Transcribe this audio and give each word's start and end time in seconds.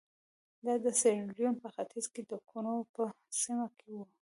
دا 0.65 0.73
د 0.83 0.85
سیریلیون 1.01 1.55
په 1.63 1.67
ختیځ 1.75 2.05
کې 2.13 2.21
د 2.31 2.33
کونو 2.49 2.73
په 2.95 3.03
سیمه 3.41 3.67
کې 3.77 3.87
وو. 3.95 4.03